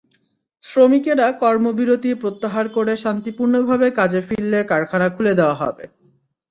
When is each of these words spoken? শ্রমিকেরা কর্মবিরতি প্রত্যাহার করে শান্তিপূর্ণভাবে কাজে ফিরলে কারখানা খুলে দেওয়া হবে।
শ্রমিকেরা 0.63 1.27
কর্মবিরতি 1.41 2.11
প্রত্যাহার 2.21 2.65
করে 2.69 2.93
শান্তিপূর্ণভাবে 2.97 3.87
কাজে 3.99 4.21
ফিরলে 4.27 4.59
কারখানা 4.71 5.07
খুলে 5.15 5.33
দেওয়া 5.39 5.55
হবে। 5.61 5.83